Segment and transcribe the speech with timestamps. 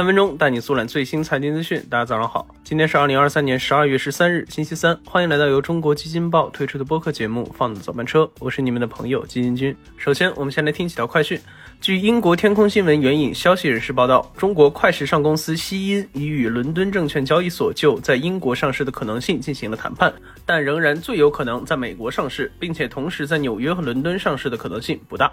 [0.00, 1.78] 三分钟带你速览最新财经资讯。
[1.90, 4.98] 大家早上好，今天是二零二三年十二月十三日，星期三。
[5.04, 9.76] 欢迎来到由中国基金报推出的播客节目《放的早班车》，我是你们的朋友基金君。
[9.98, 11.38] 首先，我们先来听几条快讯。
[11.80, 20.12] 据英国天空新闻援引消息人士报道，中国快时尚公司西音已与伦敦证券交易所就在英国上市的可能性进行了谈判，
[20.44, 25.32] 但仍然最有可能在美国上市，并且同时在纽约和伦敦上市的可能性不大。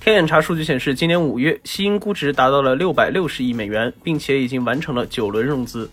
[0.00, 5.90] 天眼查数据显示，今年五月，西音估值达到了六百六十亿美元，并且已经完成了九轮融资。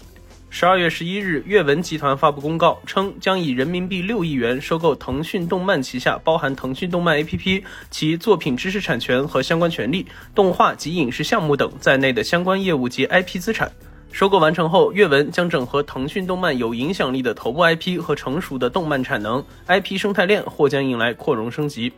[0.58, 13.70] 十二月十一日，阅文集团发布公告称，将以人民币六亿元收购腾讯动漫旗下包含腾讯动漫 APP、其作品知识产权和相关权利、动画及影视项目等在内的相关业务及 IP 资产。
[14.14, 21.92] 收购完成后，阅文将整合腾讯动漫有影响力的头部 IP 和成熟的动漫产能，IP 生态链或将迎来扩容升级。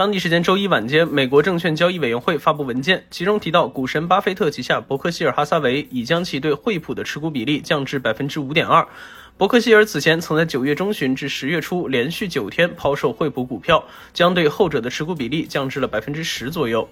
[0.00, 8.88] 当地时间周一晚间，美国证券交易委员会发布文件，其中提到，股神巴菲特旗下伯克希尔哈撒韦已将其对惠普的持股比例降至百分之五点二。
[9.36, 13.84] 伯克希尔此前曾在九月中旬至十月初连续九天抛售惠普股票，
[14.14, 16.88] 将对后者的持股比例降至了百分之十左右。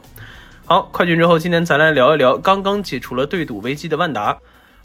[0.67, 4.37] 好，快讯之后，今天咱来聊一聊刚刚解除了对赌危机的万达。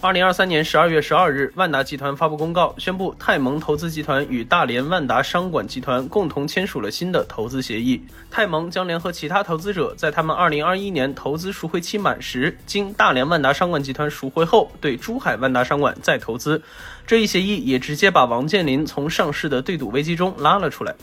[0.04, 8.04] 二零二三年十二月十二日，万达集团发布公告，宣布泰蒙投资集团与大连万达商管集团共同签署了新的投资协议。
[8.30, 16.62] 泰蒙将联合其他投资者，在他们二零二一年投资赎回期满时，经大连万达商管集团赎回后，对珠海万达商管再投资。
[17.08, 20.94] 这一协议也直接把王健林从上市的对赌危机中拉了出来。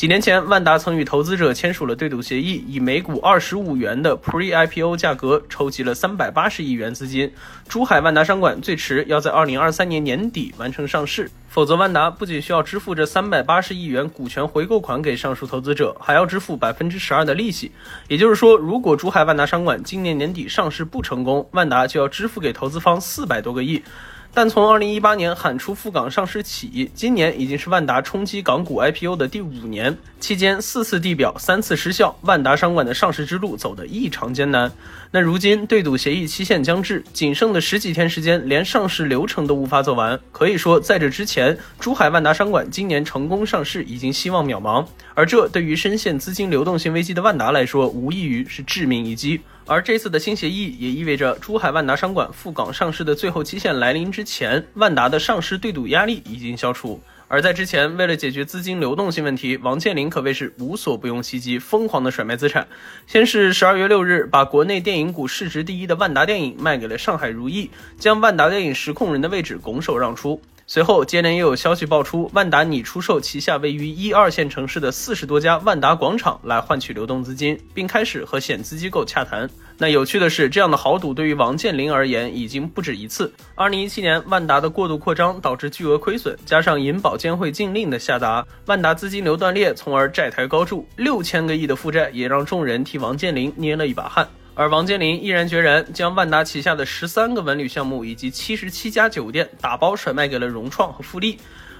[0.00, 7.30] 几年前，万达曾与投资者签署了对赌协议，以每股二十五元的 Pre-IPO 价格筹集了三百八十亿元资金。
[7.68, 17.70] 珠海万达商管最迟要在二零二三年年底完成上市，否则万达不仅需要支付这三百八十亿元股权回购款给上述投资者，还要支付百分之十二的利息。
[18.08, 23.82] 也就是说，如果珠海万达商管今年年底上市不成功，万达就要支付给投资方四百多个亿。
[24.32, 34.70] 但从2018年喊出赴港上市起，今年已经是万达冲击港股 IPO 的第五年，期间四次地表，三次失效，万达商管的上市之路走得异常艰难。
[35.10, 44.86] 那如今对赌协议期限将至，仅剩的十几天时间，连上市流程都无法走完，可以说在这之前，珠海万达商管今年成功上市已经希望渺茫。
[45.14, 49.40] 而这对于深陷资金流动性危机的万达来说，无异于是致命一击。
[49.66, 57.00] 而这次的新协议也意味着珠海万达商管赴港上市的最后期限来临之之前，万达的上市对赌压力已经消除。
[57.26, 62.68] 而在之前，为了解决资金流动性问题，王健林可谓是无所不用其极，疯狂的甩卖资产。
[63.06, 70.42] 先是十二月六日，把国内电影股市值第一的万达电影卖给了上海如意，将万达电影实控人的位置拱手让出。
[70.72, 79.50] 随后，接连又有消息爆出，万达拟出售旗下位于一二线城市的四十多家万达广场来换取流动资金，并开始和险资机构洽谈。
[79.78, 83.32] 那有趣的是，这样的豪赌对于王健林而言已经不止一次。
[83.56, 94.28] 二零一七年，万达的过度扩张导致巨额亏损，加上银保监会禁令的下达，万达资金流断裂，从而债台高筑，六千个亿的负债也让众人替王健林捏了一把汗。
[94.54, 101.38] 而王健林毅然决然将万达旗下的十三个文旅项目以及七十七家酒店打包甩卖给了融创和富力。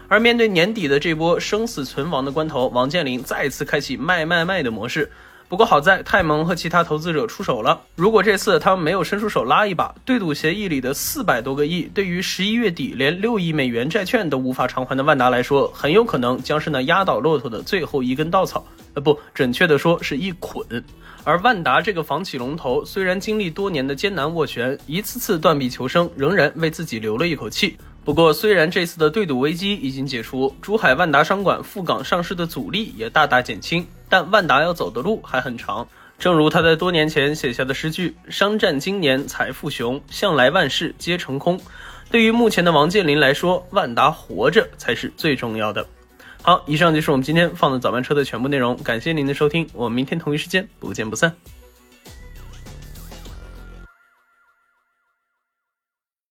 [0.09, 5.11] 而面对年底的这波生死存亡的关头，王健林再次开启卖卖卖的模式。
[5.51, 7.81] 不过好在泰蒙和其他投资者出手了。
[7.97, 18.65] 如果这次他们没有伸出手拉一把，对赌协议里的四百多个亿，对于十一月底连六亿美元债券都无法偿还的万达来说，很有可能将是那压倒骆驼的最后一根稻草。
[18.95, 20.65] 呃，不准确的说是一捆。
[21.25, 27.77] 而万达这个房企龙头，虽然经历多年的艰难斡旋，一次次断臂求生，仍然为自己留了一口气。
[28.03, 35.87] 不过，虽然这次的对赌危机已经解除，珠海万达商管赴港上市的阻力也大大减轻，但万达要走的路还很长。
[36.19, 41.61] 正如他在多年前写下的诗句：“商战今年财富雄，向来万事皆成空。”
[42.11, 45.87] 对于目前的王健林来说，万达活着才是最重要的。
[46.43, 51.33] 好，以上就是我们今天放的早班车的全部内容，感谢您的收听，我们明天同一时间不见不散。